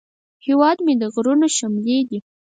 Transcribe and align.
هیواد 0.45 0.77
مې 0.85 0.93
د 1.01 1.03
غرونو 1.13 1.47
شملې 1.57 1.97
دي 2.09 2.19